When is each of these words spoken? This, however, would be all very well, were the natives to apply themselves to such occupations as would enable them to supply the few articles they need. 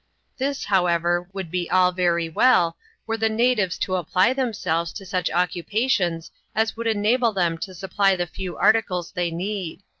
This, 0.39 0.65
however, 0.65 1.29
would 1.31 1.51
be 1.51 1.69
all 1.69 1.91
very 1.91 2.27
well, 2.27 2.75
were 3.05 3.17
the 3.17 3.29
natives 3.29 3.77
to 3.85 3.97
apply 3.97 4.33
themselves 4.33 4.91
to 4.93 5.05
such 5.05 5.29
occupations 5.29 6.31
as 6.55 6.75
would 6.75 6.87
enable 6.87 7.33
them 7.33 7.55
to 7.59 7.75
supply 7.75 8.15
the 8.15 8.25
few 8.25 8.57
articles 8.57 9.11
they 9.11 9.29
need. 9.29 9.83